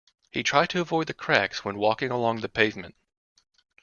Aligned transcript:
He 0.31 0.41
tried 0.41 0.71
to 0.71 0.81
avoid 0.81 1.05
the 1.05 1.13
cracks 1.13 1.63
when 1.63 1.77
walking 1.77 2.09
along 2.09 2.39
the 2.39 2.49
pavement 2.49 2.95